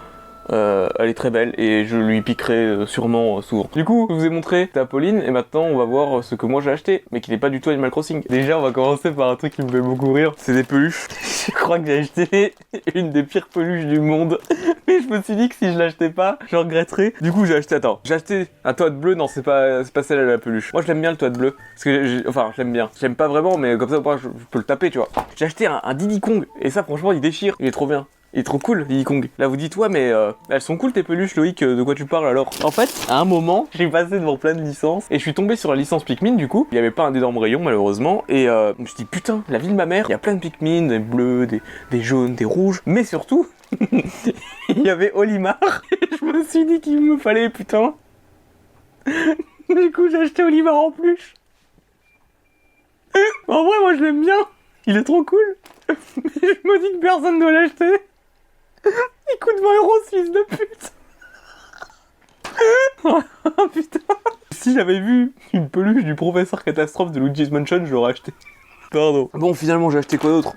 Euh, 0.51 0.89
elle 0.99 1.09
est 1.09 1.15
très 1.15 1.31
belle 1.31 1.55
et 1.59 1.85
je 1.87 1.97
lui 1.97 2.21
piquerai 2.23 2.55
euh, 2.55 2.87
sûrement 2.87 3.39
euh, 3.39 3.43
souvent. 3.43 3.69
Du 3.75 3.85
coup, 3.85 4.07
je 4.11 4.15
vous 4.15 4.25
ai 4.25 4.29
montré 4.29 4.69
ta 4.69 4.85
Pauline 4.85 5.23
et 5.25 5.31
maintenant 5.31 5.63
on 5.63 5.79
va 5.79 5.85
voir 5.85 6.23
ce 6.23 6.35
que 6.35 6.47
moi 6.47 6.61
j'ai 6.61 6.71
acheté, 6.71 7.05
mais 7.11 7.21
qui 7.21 7.31
n'est 7.31 7.39
pas 7.39 7.51
du 7.51 7.61
tout 7.61 7.71
Animal 7.71 7.91
Crossing. 7.91 8.23
Déjà, 8.29 8.59
on 8.59 8.63
va 8.63 8.73
commencer 8.73 9.11
par 9.11 9.31
un 9.31 9.37
truc 9.37 9.55
qui 9.55 9.63
me 9.63 9.69
fait 9.69 9.81
beaucoup 9.81 10.13
rire. 10.13 10.33
C'est 10.37 10.55
des 10.55 10.65
peluches. 10.65 11.09
je 11.47 11.53
crois 11.53 11.79
que 11.79 11.87
j'ai 11.87 11.99
acheté 12.01 12.55
une 12.95 13.11
des 13.11 13.23
pires 13.23 13.49
peluches 13.49 13.87
du 13.87 14.01
monde. 14.01 14.39
Mais 14.87 15.01
je 15.01 15.09
me 15.09 15.23
suis 15.23 15.37
dit 15.37 15.49
que 15.49 15.55
si 15.55 15.73
je 15.73 15.79
l'achetais 15.79 16.11
pas, 16.11 16.39
je 16.47 16.57
regretterais. 16.57 17.15
Du 17.21 17.33
coup, 17.33 17.47
j'ai 17.47 17.57
acheté, 17.57 17.77
attends, 17.77 18.01
j'ai 18.05 18.15
acheté 18.15 18.49
un 18.65 18.75
toit 18.75 18.91
de 18.91 18.97
bleu. 18.97 19.15
Non, 19.15 19.29
c'est 19.29 19.43
pas, 19.43 19.83
c'est 19.83 19.93
pas 19.93 20.03
celle-là 20.03 20.25
la 20.25 20.39
peluche. 20.39 20.73
Moi, 20.73 20.83
je 20.83 20.89
l'aime 20.89 21.01
bien 21.01 21.11
le 21.11 21.17
toit 21.17 21.31
de 21.31 21.39
bleu. 21.39 21.57
Parce 21.75 21.85
que, 21.85 22.29
enfin, 22.29 22.51
je 22.53 22.63
l'aime 22.63 22.73
bien. 22.73 22.91
Je 22.97 23.03
l'aime 23.03 23.17
pas 23.17 23.29
vraiment, 23.29 23.57
mais 23.57 23.79
comme 23.79 23.89
ça, 23.89 24.03
je 24.23 24.29
peux 24.51 24.59
le 24.59 24.65
taper, 24.65 24.91
tu 24.91 24.99
vois. 24.99 25.09
J'ai 25.37 25.47
acheté 25.47 25.67
un, 25.67 25.81
un 25.83 25.95
Diddy 25.95 26.21
Kong. 26.21 26.47
Et 26.61 26.71
ça, 26.71 26.83
franchement, 26.83 27.13
il 27.13 27.21
déchire. 27.21 27.57
Il 27.61 27.67
est 27.67 27.71
trop 27.71 27.87
bien. 27.87 28.07
Il 28.35 28.41
est 28.41 28.43
trop 28.43 28.59
cool, 28.59 28.85
Diddy 28.85 29.05
Kong. 29.05 29.29
Là, 29.39 29.47
vous 29.47 29.57
dites, 29.57 29.77
ouais, 29.77 29.89
mais 29.89 30.11
euh, 30.11 30.33
elles 30.49 30.61
sont 30.61 30.77
cool 30.77 30.93
tes 30.93 31.05
peluches, 31.05 31.37
Loïc, 31.37 31.63
euh, 31.63 31.77
de 31.77 31.83
quoi 31.85 31.95
tu 31.95 32.05
parles 32.05 32.27
alors? 32.27 32.51
En 32.65 32.73
fait, 32.73 32.91
à 33.09 33.21
un 33.21 33.25
moment, 33.25 33.69
j'ai 33.75 33.87
passé 33.87 34.19
devant 34.19 34.37
plein 34.37 34.55
de 34.55 34.61
licences 34.61 35.07
et 35.09 35.19
je 35.19 35.23
suis 35.23 35.35
tombé 35.35 35.55
sur 35.55 35.71
la 35.71 35.77
licence 35.77 36.03
Pikmin, 36.03 36.33
du 36.33 36.49
coup. 36.49 36.67
Il 36.73 36.75
y 36.75 36.79
avait 36.79 36.91
pas 36.91 37.05
un 37.05 37.15
énorme 37.15 37.39
rayon, 37.39 37.61
malheureusement. 37.63 38.25
Et 38.29 38.49
euh, 38.49 38.75
je 38.77 38.83
me 38.83 38.87
suis 38.89 38.97
dit, 38.97 39.05
putain, 39.05 39.45
la 39.49 39.59
vie 39.59 39.69
de 39.69 39.75
ma 39.75 39.87
mère, 39.87 40.07
il 40.09 40.11
y 40.11 40.15
a 40.15 40.19
plein 40.19 40.35
de 40.35 40.41
Pikmin, 40.41 40.89
des 40.89 40.99
bleus, 40.99 41.47
des, 41.47 41.63
des 41.93 42.03
jaunes, 42.03 42.35
des 42.35 42.45
rouges. 42.45 42.83
Mais 42.87 43.05
surtout, 43.05 43.47
il 44.69 44.83
y 44.83 44.91
avait 44.91 45.13
Olimar. 45.13 45.61
Je 46.21 46.25
me 46.25 46.43
suis 46.43 46.65
dit 46.65 46.81
qu'il 46.81 47.01
me 47.01 47.17
fallait, 47.17 47.51
putain. 47.51 47.95
du 49.07 49.93
coup, 49.93 50.09
j'ai 50.09 50.17
acheté 50.17 50.43
Olimar 50.43 50.75
en 50.75 50.91
plus. 50.91 51.35
En 53.47 53.63
vrai, 53.63 53.79
moi, 53.81 53.95
je 53.95 54.03
l'aime 54.03 54.23
bien. 54.23 54.39
Il 54.87 54.97
est 54.97 55.05
trop 55.05 55.23
cool. 55.23 55.57
Mais 55.89 55.95
je 56.43 56.69
me 56.69 56.81
dis 56.81 56.99
que 56.99 57.01
personne 57.01 57.37
ne 57.37 57.41
doit 57.41 57.53
l'acheter. 57.53 58.01
Il 58.85 59.39
coûte 59.41 59.61
20 59.63 59.77
euros, 59.77 59.93
ce 60.05 60.11
fils 60.17 60.31
de 60.31 60.45
pute. 60.49 60.93
oh 63.05 63.69
putain. 63.73 63.99
Si 64.51 64.75
j'avais 64.75 65.01
vu 65.01 65.33
une 65.53 65.69
peluche 65.69 66.05
du 66.05 66.15
professeur 66.15 66.63
catastrophe 66.65 67.13
de 67.13 67.21
Luigi's 67.21 67.51
Mansion, 67.51 67.85
je 67.85 67.93
l'aurais 67.93 68.13
acheté. 68.13 68.33
Pardon. 68.91 69.29
Bon, 69.35 69.53
finalement, 69.55 69.91
j'ai 69.91 69.99
acheté 69.99 70.19
quoi 70.19 70.31
d'autre? 70.31 70.53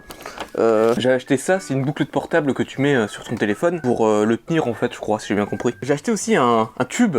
Euh, 0.60 0.94
J'ai 0.98 1.12
acheté 1.12 1.38
ça, 1.38 1.60
c'est 1.60 1.74
une 1.74 1.84
boucle 1.84 2.06
de 2.06 2.10
portable 2.10 2.54
que 2.54 2.64
tu 2.64 2.82
mets 2.82 2.96
euh, 2.96 3.08
sur 3.08 3.24
ton 3.24 3.36
téléphone 3.36 3.82
pour 3.82 4.08
euh, 4.08 4.26
le 4.26 4.38
tenir 4.38 4.68
en 4.68 4.74
fait, 4.74 4.94
je 4.94 5.00
crois, 5.00 5.20
si 5.20 5.28
j'ai 5.30 5.36
bien 5.36 5.46
compris. 5.46 5.76
J'ai 5.82 5.94
acheté 5.94 6.12
aussi 6.12 6.36
un, 6.36 6.70
un 6.78 6.86
tube. 6.86 7.18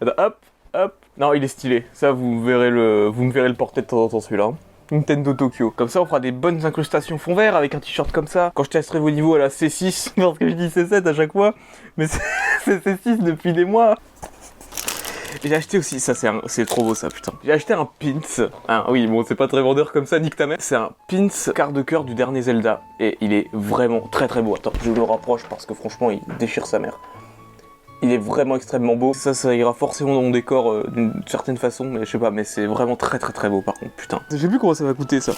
Attends, 0.00 0.12
hop, 0.18 0.36
hop. 0.74 0.94
Non, 1.16 1.34
il 1.34 1.42
est 1.44 1.48
stylé. 1.48 1.84
Ça, 1.92 2.12
vous 2.12 2.42
verrez 2.42 2.70
le, 2.70 3.06
vous 3.08 3.24
me 3.24 3.32
verrez 3.32 3.48
le 3.48 3.54
porter 3.54 3.82
de 3.82 3.86
temps 3.86 4.02
en 4.04 4.08
temps 4.08 4.20
celui-là. 4.20 4.52
Nintendo 4.90 5.34
Tokyo. 5.34 5.70
Comme 5.70 5.88
ça, 5.88 6.00
on 6.00 6.06
fera 6.06 6.20
des 6.20 6.32
bonnes 6.32 6.64
incrustations 6.64 7.18
fond 7.18 7.34
vert 7.34 7.56
avec 7.56 7.74
un 7.74 7.80
t-shirt 7.80 8.10
comme 8.12 8.26
ça. 8.26 8.52
Quand 8.54 8.64
je 8.64 8.70
testerai 8.70 8.98
vos 8.98 9.10
niveaux 9.10 9.34
à 9.34 9.38
la 9.38 9.48
C6, 9.48 10.10
parce 10.16 10.38
que 10.38 10.48
je 10.48 10.54
dis 10.54 10.68
C7 10.68 11.06
à 11.06 11.14
chaque 11.14 11.32
fois, 11.32 11.54
mais 11.96 12.06
c'est 12.06 12.20
c'est 12.64 12.84
C6 12.84 13.22
depuis 13.22 13.52
des 13.52 13.64
mois. 13.64 13.94
J'ai 15.44 15.54
acheté 15.54 15.78
aussi, 15.78 16.00
ça 16.00 16.14
c'est 16.46 16.66
trop 16.66 16.82
beau 16.82 16.94
ça, 16.94 17.08
putain. 17.08 17.32
J'ai 17.44 17.52
acheté 17.52 17.72
un 17.72 17.84
pins. 17.84 18.48
Ah 18.66 18.90
oui, 18.90 19.06
bon, 19.06 19.24
c'est 19.24 19.34
pas 19.34 19.46
très 19.46 19.62
vendeur 19.62 19.92
comme 19.92 20.06
ça, 20.06 20.18
nique 20.18 20.36
ta 20.36 20.46
mère. 20.46 20.56
C'est 20.60 20.74
un 20.74 20.90
pins 21.06 21.28
quart 21.54 21.72
de 21.72 21.82
cœur 21.82 22.04
du 22.04 22.14
dernier 22.14 22.42
Zelda. 22.42 22.82
Et 22.98 23.16
il 23.20 23.32
est 23.32 23.48
vraiment 23.52 24.00
très 24.00 24.26
très 24.26 24.42
beau. 24.42 24.54
Attends, 24.56 24.72
je 24.82 24.90
le 24.90 25.02
rapproche 25.02 25.44
parce 25.48 25.64
que 25.66 25.74
franchement, 25.74 26.10
il 26.10 26.20
déchire 26.38 26.66
sa 26.66 26.78
mère. 26.78 26.98
Il 28.00 28.12
est 28.12 28.18
vraiment 28.18 28.54
extrêmement 28.54 28.94
beau. 28.94 29.12
Ça, 29.12 29.34
ça 29.34 29.52
ira 29.54 29.74
forcément 29.74 30.14
dans 30.14 30.22
mon 30.22 30.30
décor 30.30 30.70
euh, 30.70 30.86
d'une 30.92 31.20
certaine 31.26 31.56
façon, 31.56 31.84
mais 31.84 32.04
je 32.04 32.10
sais 32.12 32.18
pas, 32.18 32.30
mais 32.30 32.44
c'est 32.44 32.66
vraiment 32.66 32.94
très 32.94 33.18
très 33.18 33.32
très 33.32 33.48
beau 33.48 33.60
par 33.60 33.74
contre, 33.74 33.90
putain. 33.96 34.20
Je 34.30 34.36
sais 34.36 34.46
plus 34.48 34.60
comment 34.60 34.74
ça 34.74 34.84
va 34.84 34.94
coûter 34.94 35.20
ça. 35.20 35.32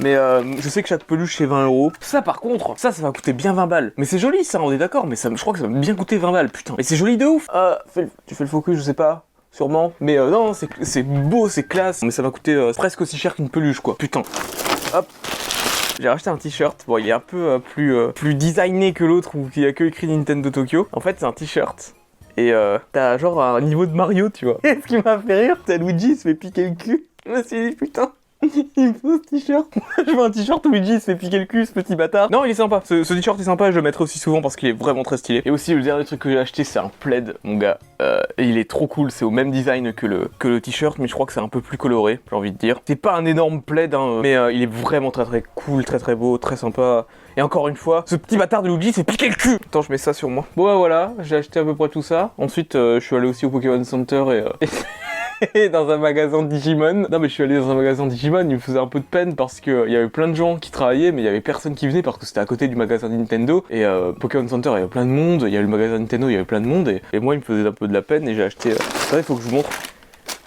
Mais 0.00 0.16
euh, 0.16 0.42
je 0.58 0.68
sais 0.68 0.82
que 0.82 0.88
chaque 0.88 1.04
peluche 1.04 1.36
c'est 1.36 1.46
20 1.46 1.66
euros. 1.66 1.92
Ça 2.00 2.20
par 2.20 2.40
contre, 2.40 2.74
ça, 2.78 2.90
ça 2.90 3.00
va 3.02 3.12
coûter 3.12 3.32
bien 3.32 3.52
20 3.52 3.66
balles. 3.68 3.92
Mais 3.96 4.04
c'est 4.06 4.18
joli 4.18 4.42
ça, 4.44 4.60
on 4.60 4.72
est 4.72 4.78
d'accord, 4.78 5.06
mais 5.06 5.14
ça, 5.14 5.30
je 5.32 5.40
crois 5.40 5.52
que 5.52 5.60
ça 5.60 5.68
va 5.68 5.72
bien 5.78 5.94
coûter 5.94 6.16
20 6.18 6.32
balles, 6.32 6.50
putain. 6.50 6.74
Mais 6.76 6.82
c'est 6.82 6.96
joli 6.96 7.16
de 7.16 7.26
ouf. 7.26 7.46
Euh, 7.54 7.76
fais 7.88 8.02
le- 8.02 8.10
tu 8.26 8.34
fais 8.34 8.42
le 8.44 8.50
focus, 8.50 8.76
je 8.78 8.82
sais 8.82 8.94
pas. 8.94 9.24
Sûrement. 9.52 9.92
Mais 10.00 10.16
euh, 10.18 10.30
non, 10.30 10.52
c'est 10.82 11.02
beau, 11.02 11.48
c'est 11.48 11.64
classe. 11.64 12.02
Mais 12.02 12.10
ça 12.10 12.22
va 12.22 12.30
coûter 12.30 12.54
euh, 12.54 12.72
presque 12.72 13.00
aussi 13.02 13.16
cher 13.18 13.34
qu'une 13.36 13.48
peluche, 13.50 13.80
quoi. 13.80 13.96
Putain. 13.96 14.22
Hop. 14.94 15.06
J'ai 16.00 16.08
racheté 16.08 16.30
un 16.30 16.36
t-shirt. 16.36 16.84
Bon, 16.86 16.98
il 16.98 17.08
est 17.08 17.12
un 17.12 17.20
peu 17.20 17.36
euh, 17.36 17.58
plus, 17.58 17.94
plus 18.14 18.34
designé 18.34 18.92
que 18.94 19.04
l'autre 19.04 19.36
où 19.36 19.48
il 19.54 19.62
y 19.62 19.66
a 19.66 19.72
que 19.72 19.84
écrit 19.84 20.06
Nintendo 20.08 20.50
Tokyo. 20.50 20.88
En 20.92 21.00
fait, 21.00 21.16
c'est 21.18 21.26
un 21.26 21.32
t-shirt. 21.32 21.94
Et 22.36 22.52
euh, 22.52 22.78
t'as 22.92 23.18
genre 23.18 23.42
un 23.42 23.60
niveau 23.60 23.86
de 23.86 23.92
Mario, 23.94 24.28
tu 24.30 24.46
vois. 24.46 24.58
Et 24.64 24.80
ce 24.82 24.86
qui 24.86 24.96
m'a 24.98 25.18
fait 25.18 25.46
rire, 25.46 25.56
t'as 25.64 25.76
Luigi 25.76 26.10
il 26.10 26.16
se 26.16 26.22
fait 26.22 26.34
piquer 26.34 26.68
le 26.68 26.74
cul. 26.74 27.06
Je 27.26 27.30
me 27.30 27.42
suis 27.42 27.70
dit, 27.70 27.76
putain. 27.76 28.12
Il 28.76 28.88
me 28.88 28.92
faut 28.94 29.18
ce 29.18 29.28
t-shirt. 29.28 29.68
je 30.06 30.12
veux 30.12 30.22
un 30.22 30.30
t-shirt 30.30 30.64
où 30.64 30.70
Luigi 30.70 30.94
il 30.94 31.00
se 31.00 31.04
fait 31.04 31.16
piquer 31.16 31.38
le 31.38 31.44
cul, 31.44 31.66
ce 31.66 31.72
petit 31.72 31.94
bâtard. 31.94 32.30
Non, 32.30 32.44
il 32.44 32.50
est 32.50 32.54
sympa. 32.54 32.80
Ce, 32.84 33.02
t-shirt 33.02 33.38
est 33.38 33.44
sympa, 33.44 33.70
je 33.70 33.76
le 33.76 33.82
mettrai 33.82 34.04
aussi 34.04 34.18
souvent 34.18 34.40
parce 34.40 34.56
qu'il 34.56 34.68
est 34.68 34.72
vraiment 34.72 35.02
très 35.02 35.18
stylé. 35.18 35.42
Et 35.44 35.50
aussi, 35.50 35.74
le 35.74 35.82
dernier 35.82 36.04
truc 36.04 36.20
que 36.20 36.30
j'ai 36.30 36.38
acheté, 36.38 36.64
c'est 36.64 36.78
un 36.78 36.90
plaid, 37.00 37.36
mon 37.44 37.56
gars. 37.58 37.78
Euh, 38.00 38.20
il 38.38 38.56
est 38.56 38.68
trop 38.68 38.86
cool, 38.86 39.10
c'est 39.10 39.26
au 39.26 39.30
même 39.30 39.50
design 39.50 39.92
que 39.92 40.06
le, 40.06 40.30
que 40.38 40.48
le 40.48 40.60
t-shirt, 40.60 40.98
mais 40.98 41.06
je 41.06 41.12
crois 41.12 41.26
que 41.26 41.34
c'est 41.34 41.40
un 41.40 41.48
peu 41.48 41.60
plus 41.60 41.76
coloré, 41.76 42.20
j'ai 42.30 42.36
envie 42.36 42.52
de 42.52 42.56
dire. 42.56 42.80
C'est 42.86 42.96
pas 42.96 43.14
un 43.14 43.26
énorme 43.26 43.60
plaid, 43.60 43.94
hein, 43.94 44.20
mais 44.22 44.36
euh, 44.36 44.52
il 44.52 44.62
est 44.62 44.72
vraiment 44.72 45.10
très 45.10 45.26
très 45.26 45.42
cool, 45.54 45.84
très 45.84 45.98
très 45.98 46.14
beau, 46.14 46.38
très 46.38 46.56
sympa. 46.56 47.06
Et 47.36 47.42
encore 47.42 47.68
une 47.68 47.76
fois, 47.76 48.04
ce 48.06 48.16
petit 48.16 48.38
bâtard 48.38 48.62
de 48.62 48.68
Luigi 48.68 48.92
s'est 48.92 49.04
piqué 49.04 49.28
le 49.28 49.34
cul 49.34 49.56
Attends, 49.66 49.82
je 49.82 49.92
mets 49.92 49.98
ça 49.98 50.14
sur 50.14 50.30
moi. 50.30 50.46
Bon, 50.56 50.64
bah, 50.64 50.76
voilà, 50.76 51.12
j'ai 51.20 51.36
acheté 51.36 51.60
à 51.60 51.64
peu 51.64 51.74
près 51.74 51.88
tout 51.88 52.02
ça. 52.02 52.32
Ensuite, 52.38 52.74
euh, 52.74 53.00
je 53.00 53.06
suis 53.06 53.16
allé 53.16 53.28
aussi 53.28 53.44
au 53.44 53.50
Pokémon 53.50 53.84
Center 53.84 54.24
et... 54.30 54.66
et 54.66 54.68
dans 55.72 55.90
un 55.90 55.96
magasin 55.96 56.42
Digimon. 56.42 57.06
Non 57.10 57.18
mais 57.18 57.28
je 57.28 57.34
suis 57.34 57.42
allé 57.42 57.56
dans 57.56 57.70
un 57.70 57.74
magasin 57.74 58.06
Digimon, 58.06 58.40
il 58.48 58.56
me 58.56 58.58
faisait 58.58 58.78
un 58.78 58.86
peu 58.86 59.00
de 59.00 59.04
peine 59.04 59.34
parce 59.34 59.60
que 59.60 59.86
il 59.86 59.92
y 59.92 59.96
avait 59.96 60.08
plein 60.08 60.28
de 60.28 60.34
gens 60.34 60.56
qui 60.56 60.70
travaillaient 60.70 61.12
mais 61.12 61.22
il 61.22 61.24
y 61.24 61.28
avait 61.28 61.40
personne 61.40 61.74
qui 61.74 61.88
venait 61.88 62.02
parce 62.02 62.18
que 62.18 62.26
c'était 62.26 62.40
à 62.40 62.46
côté 62.46 62.68
du 62.68 62.76
magasin 62.76 63.08
Nintendo 63.08 63.64
et 63.70 63.84
euh, 63.84 64.12
Pokémon 64.12 64.46
Center 64.46 64.70
il 64.70 64.74
y 64.74 64.78
avait 64.78 64.86
plein 64.86 65.06
de 65.06 65.10
monde, 65.10 65.42
il 65.46 65.52
y 65.52 65.56
avait 65.56 65.64
le 65.64 65.70
magasin 65.70 65.98
Nintendo, 65.98 66.28
il 66.28 66.32
y 66.32 66.36
avait 66.36 66.44
plein 66.44 66.60
de 66.60 66.66
monde 66.66 66.88
et, 66.88 67.20
moi 67.20 67.34
il 67.34 67.38
me 67.38 67.44
faisait 67.44 67.66
un 67.66 67.72
peu 67.72 67.88
de 67.88 67.92
la 67.92 68.02
peine 68.02 68.28
et 68.28 68.34
j'ai 68.34 68.42
acheté... 68.42 68.72
Euh... 68.72 68.76
Il 69.16 69.22
faut 69.22 69.34
que 69.34 69.42
je 69.42 69.48
vous 69.48 69.56
montre. 69.56 69.70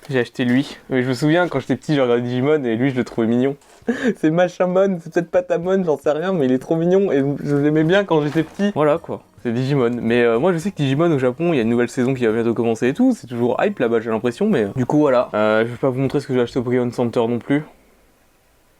J'ai 0.09 0.19
acheté 0.19 0.45
lui. 0.45 0.77
Mais 0.89 1.03
je 1.03 1.09
me 1.09 1.13
souviens 1.13 1.47
quand 1.47 1.59
j'étais 1.59 1.75
petit 1.75 1.95
j'ai 1.95 2.01
regardé 2.01 2.23
Digimon 2.23 2.63
et 2.63 2.75
lui 2.75 2.91
je 2.91 2.95
le 2.95 3.03
trouvais 3.03 3.27
mignon. 3.27 3.55
c'est 4.17 4.31
Machamon, 4.31 4.99
c'est 5.01 5.13
peut-être 5.13 5.31
Patamon, 5.31 5.83
j'en 5.83 5.97
sais 5.97 6.11
rien, 6.11 6.33
mais 6.33 6.45
il 6.45 6.51
est 6.51 6.59
trop 6.59 6.75
mignon 6.75 7.11
et 7.11 7.23
je 7.43 7.55
l'aimais 7.55 7.83
bien 7.83 8.03
quand 8.03 8.21
j'étais 8.21 8.43
petit. 8.43 8.71
Voilà 8.75 8.97
quoi. 8.97 9.23
C'est 9.43 9.51
Digimon. 9.51 9.91
Mais 10.01 10.23
euh, 10.23 10.39
moi 10.39 10.53
je 10.53 10.57
sais 10.57 10.71
que 10.71 10.77
Digimon 10.77 11.11
au 11.11 11.19
Japon, 11.19 11.53
il 11.53 11.57
y 11.57 11.59
a 11.59 11.63
une 11.63 11.69
nouvelle 11.69 11.89
saison 11.89 12.13
qui 12.13 12.25
va 12.25 12.31
bientôt 12.31 12.53
commencer 12.53 12.87
et 12.89 12.93
tout. 12.93 13.13
C'est 13.15 13.27
toujours 13.27 13.57
hype 13.61 13.79
là-bas, 13.79 13.99
j'ai 13.99 14.09
l'impression. 14.09 14.49
Mais 14.49 14.63
euh, 14.63 14.69
du 14.75 14.85
coup, 14.85 14.99
voilà. 14.99 15.29
Euh, 15.33 15.65
je 15.65 15.71
vais 15.71 15.77
pas 15.77 15.89
vous 15.89 15.99
montrer 15.99 16.19
ce 16.19 16.27
que 16.27 16.33
j'ai 16.33 16.41
acheté 16.41 16.59
au 16.59 16.63
Pokémon 16.63 16.91
Center 16.91 17.25
non 17.27 17.39
plus. 17.39 17.63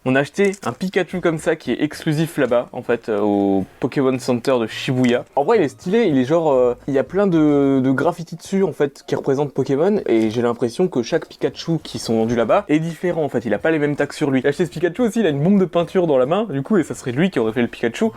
On 0.05 0.15
a 0.15 0.19
acheté 0.19 0.51
un 0.65 0.73
Pikachu 0.73 1.21
comme 1.21 1.37
ça 1.37 1.55
qui 1.55 1.71
est 1.71 1.81
exclusif 1.81 2.37
là-bas, 2.37 2.67
en 2.73 2.81
fait, 2.81 3.07
euh, 3.07 3.21
au 3.21 3.65
Pokémon 3.79 4.19
Center 4.19 4.55
de 4.59 4.67
Shibuya. 4.67 5.23
En 5.37 5.45
vrai, 5.45 5.59
il 5.59 5.63
est 5.63 5.69
stylé, 5.69 6.03
il 6.03 6.17
est 6.17 6.25
genre. 6.25 6.51
euh, 6.51 6.75
il 6.87 6.93
y 6.93 6.99
a 6.99 7.05
plein 7.05 7.25
de, 7.25 7.79
de 7.81 7.91
graffitis 7.91 8.35
dessus, 8.35 8.63
en 8.63 8.73
fait, 8.73 9.03
qui 9.07 9.15
représentent 9.15 9.53
Pokémon. 9.53 10.01
Et 10.07 10.29
j'ai 10.29 10.41
l'impression 10.41 10.89
que 10.89 11.03
chaque 11.03 11.27
Pikachu 11.27 11.79
qui 11.81 11.99
sont 11.99 12.17
vendus 12.17 12.35
là-bas 12.35 12.65
est 12.67 12.79
différent, 12.79 13.23
en 13.23 13.29
fait. 13.29 13.45
Il 13.45 13.53
a 13.53 13.59
pas 13.59 13.71
les 13.71 13.79
mêmes 13.79 13.95
tags 13.95 14.07
sur 14.11 14.29
lui. 14.29 14.41
J'ai 14.41 14.49
acheté 14.49 14.65
ce 14.65 14.71
Pikachu 14.71 15.03
aussi, 15.03 15.21
il 15.21 15.25
a 15.25 15.29
une 15.29 15.41
bombe 15.41 15.59
de 15.59 15.65
peinture 15.65 16.05
dans 16.05 16.17
la 16.17 16.25
main, 16.25 16.47
du 16.49 16.63
coup, 16.63 16.77
et 16.77 16.83
ça 16.83 16.95
serait 16.95 17.13
lui 17.13 17.29
qui 17.29 17.39
aurait 17.39 17.53
fait 17.53 17.61
le 17.61 17.69
Pikachu. 17.69 18.07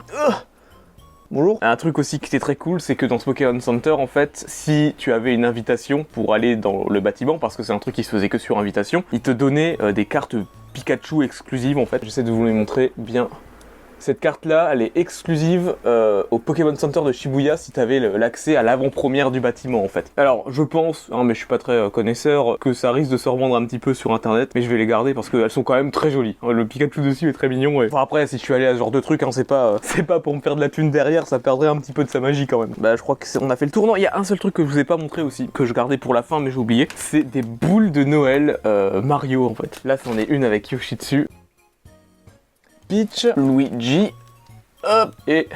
Bonjour. 1.32 1.58
Un 1.60 1.74
truc 1.74 1.98
aussi 1.98 2.20
qui 2.20 2.26
était 2.26 2.38
très 2.38 2.54
cool, 2.54 2.80
c'est 2.80 2.94
que 2.94 3.04
dans 3.04 3.18
ce 3.18 3.24
Pokémon 3.24 3.58
Center, 3.58 3.90
en 3.90 4.06
fait, 4.06 4.44
si 4.46 4.94
tu 4.96 5.12
avais 5.12 5.34
une 5.34 5.44
invitation 5.44 6.04
pour 6.04 6.34
aller 6.34 6.54
dans 6.54 6.88
le 6.88 7.00
bâtiment, 7.00 7.38
parce 7.38 7.56
que 7.56 7.64
c'est 7.64 7.72
un 7.72 7.80
truc 7.80 7.96
qui 7.96 8.04
se 8.04 8.10
faisait 8.10 8.28
que 8.28 8.38
sur 8.38 8.58
invitation, 8.58 9.02
il 9.12 9.20
te 9.20 9.32
donnait 9.32 9.76
euh, 9.80 9.90
des 9.90 10.04
cartes 10.04 10.36
Pikachu 10.72 11.24
exclusives 11.24 11.78
en 11.78 11.86
fait. 11.86 12.04
J'essaie 12.04 12.22
de 12.22 12.30
vous 12.30 12.44
les 12.46 12.52
montrer 12.52 12.92
bien. 12.96 13.28
Cette 13.98 14.20
carte 14.20 14.44
là, 14.44 14.68
elle 14.72 14.82
est 14.82 14.92
exclusive 14.94 15.74
euh, 15.86 16.22
au 16.30 16.38
Pokémon 16.38 16.74
Center 16.76 17.00
de 17.04 17.12
Shibuya 17.12 17.56
si 17.56 17.72
tu 17.72 17.80
avais 17.80 17.98
l'accès 17.98 18.54
à 18.54 18.62
l'avant-première 18.62 19.30
du 19.30 19.40
bâtiment 19.40 19.82
en 19.82 19.88
fait. 19.88 20.12
Alors 20.16 20.50
je 20.50 20.62
pense, 20.62 21.08
hein, 21.12 21.24
mais 21.24 21.34
je 21.34 21.38
suis 21.38 21.48
pas 21.48 21.58
très 21.58 21.72
euh, 21.72 21.90
connaisseur, 21.90 22.58
que 22.58 22.72
ça 22.72 22.92
risque 22.92 23.10
de 23.10 23.16
se 23.16 23.28
revendre 23.28 23.56
un 23.56 23.64
petit 23.64 23.78
peu 23.78 23.94
sur 23.94 24.12
internet, 24.12 24.50
mais 24.54 24.62
je 24.62 24.68
vais 24.68 24.76
les 24.76 24.86
garder 24.86 25.14
parce 25.14 25.30
qu'elles 25.30 25.50
sont 25.50 25.62
quand 25.62 25.74
même 25.74 25.90
très 25.90 26.10
jolies. 26.10 26.36
Le 26.42 26.66
Pikachu 26.66 27.00
dessus 27.00 27.30
est 27.30 27.32
très 27.32 27.48
mignon. 27.48 27.82
Et... 27.82 27.86
Enfin, 27.86 28.02
après, 28.02 28.26
si 28.26 28.36
je 28.36 28.42
suis 28.42 28.54
allé 28.54 28.66
à 28.66 28.74
ce 28.74 28.78
genre 28.78 28.90
de 28.90 29.00
truc, 29.00 29.22
hein, 29.22 29.32
c'est 29.32 29.44
pas, 29.44 29.72
euh, 29.72 29.78
c'est 29.82 30.02
pas 30.02 30.20
pour 30.20 30.36
me 30.36 30.40
faire 30.40 30.56
de 30.56 30.60
la 30.60 30.68
thune 30.68 30.90
derrière, 30.90 31.26
ça 31.26 31.38
perdrait 31.38 31.68
un 31.68 31.78
petit 31.78 31.92
peu 31.92 32.04
de 32.04 32.10
sa 32.10 32.20
magie 32.20 32.46
quand 32.46 32.60
même. 32.60 32.74
Bah 32.78 32.96
je 32.96 33.02
crois 33.02 33.16
que 33.16 33.26
on 33.40 33.50
a 33.50 33.56
fait 33.56 33.66
le 33.66 33.72
tour. 33.72 33.86
Non, 33.86 33.96
il 33.96 34.02
y 34.02 34.06
a 34.06 34.16
un 34.16 34.24
seul 34.24 34.38
truc 34.38 34.54
que 34.54 34.62
je 34.62 34.68
vous 34.68 34.78
ai 34.78 34.84
pas 34.84 34.98
montré 34.98 35.22
aussi, 35.22 35.48
que 35.52 35.64
je 35.64 35.72
gardais 35.72 35.96
pour 35.96 36.12
la 36.12 36.22
fin, 36.22 36.38
mais 36.40 36.50
j'ai 36.50 36.58
oublié. 36.58 36.88
C'est 36.96 37.22
des 37.22 37.42
boules 37.42 37.90
de 37.90 38.04
Noël 38.04 38.58
Mario 39.02 39.46
en 39.46 39.54
fait. 39.54 39.80
Là, 39.84 39.96
c'en 39.96 40.18
est 40.18 40.24
une 40.24 40.44
avec 40.44 40.70
Yoshi 40.70 40.96
dessus. 40.96 41.28
Peach, 42.88 43.26
Luigi, 43.36 44.12
hop, 44.84 45.14
et 45.26 45.48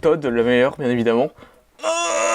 Todd, 0.00 0.24
le 0.24 0.42
meilleur, 0.42 0.76
bien 0.76 0.90
évidemment. 0.90 1.30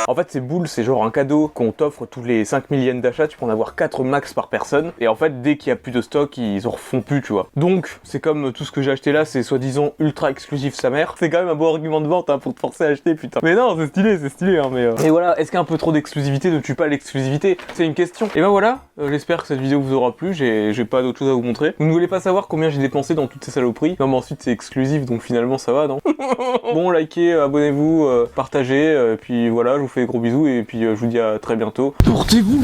En 0.09 0.15
fait, 0.15 0.31
ces 0.31 0.39
boules, 0.39 0.69
c'est 0.69 0.83
genre 0.85 1.03
un 1.03 1.11
cadeau 1.11 1.49
qu'on 1.53 1.71
t'offre 1.73 2.05
tous 2.05 2.23
les 2.23 2.45
5000 2.45 2.81
yens 2.81 3.01
d'achat. 3.01 3.27
Tu 3.27 3.37
peux 3.37 3.45
en 3.45 3.49
avoir 3.49 3.75
4 3.75 4.03
max 4.05 4.33
par 4.33 4.47
personne. 4.47 4.93
Et 5.01 5.07
en 5.09 5.15
fait, 5.15 5.41
dès 5.41 5.57
qu'il 5.57 5.69
y 5.69 5.73
a 5.73 5.75
plus 5.75 5.91
de 5.91 6.01
stock, 6.01 6.37
ils 6.37 6.65
en 6.65 6.71
refont 6.71 7.01
plus, 7.01 7.21
tu 7.21 7.33
vois. 7.33 7.47
Donc, 7.57 7.99
c'est 8.03 8.21
comme 8.21 8.53
tout 8.53 8.63
ce 8.63 8.71
que 8.71 8.81
j'ai 8.81 8.91
acheté 8.91 9.11
là, 9.11 9.25
c'est 9.25 9.43
soi-disant 9.43 9.91
ultra 9.99 10.31
exclusif 10.31 10.75
sa 10.75 10.89
mère. 10.89 11.15
C'est 11.19 11.29
quand 11.29 11.39
même 11.39 11.49
un 11.49 11.55
bon 11.55 11.73
argument 11.73 11.99
de 11.99 12.07
vente 12.07 12.29
hein, 12.29 12.39
pour 12.39 12.53
te 12.53 12.59
forcer 12.61 12.85
à 12.85 12.87
acheter, 12.87 13.15
putain. 13.15 13.41
Mais 13.43 13.53
non, 13.53 13.75
c'est 13.77 13.87
stylé, 13.87 14.17
c'est 14.17 14.29
stylé, 14.29 14.57
hein, 14.59 14.69
mais. 14.71 14.85
euh. 14.85 14.95
Et 15.03 15.09
voilà, 15.09 15.37
est-ce 15.39 15.51
qu'un 15.51 15.65
peu 15.65 15.77
trop 15.77 15.91
d'exclusivité 15.91 16.51
ne 16.51 16.59
tue 16.59 16.75
pas 16.75 16.87
l'exclusivité? 16.87 17.57
C'est 17.73 17.85
une 17.85 17.93
question. 17.93 18.29
Et 18.35 18.39
ben 18.39 18.47
voilà, 18.47 18.79
euh, 19.01 19.09
j'espère 19.09 19.41
que 19.41 19.47
cette 19.47 19.59
vidéo 19.59 19.81
vous 19.81 19.93
aura 19.93 20.15
plu. 20.15 20.33
J'ai 20.33 20.85
pas 20.85 21.01
d'autre 21.01 21.19
chose 21.19 21.29
à 21.29 21.33
vous 21.33 21.41
montrer. 21.43 21.73
Vous 21.79 21.85
ne 21.85 21.91
voulez 21.91 22.07
pas 22.07 22.21
savoir 22.21 22.47
combien 22.47 22.69
j'ai 22.69 22.79
dépensé 22.79 23.13
dans 23.13 23.27
toutes 23.27 23.43
ces 23.43 23.51
saloperies? 23.51 23.97
Non, 23.99 24.07
mais 24.07 24.15
ensuite, 24.15 24.41
c'est 24.41 24.51
exclusif, 24.51 25.05
donc 25.05 25.21
finalement, 25.21 25.57
ça 25.57 25.73
va, 25.73 25.87
non? 25.87 25.99
Bon, 26.73 26.91
likez, 26.91 27.33
abonnez-vous, 27.33 28.05
euh, 28.05 28.29
partagez, 28.35 28.87
euh, 28.93 29.15
puis 29.37 29.49
voilà, 29.49 29.75
je 29.75 29.81
vous 29.81 29.87
fais 29.87 30.05
gros 30.07 30.19
bisous 30.19 30.47
et 30.47 30.63
puis 30.63 30.83
euh, 30.83 30.95
je 30.95 31.01
vous 31.01 31.07
dis 31.07 31.19
à 31.19 31.37
très 31.37 31.55
bientôt. 31.55 31.93
Portez-vous 32.03 32.63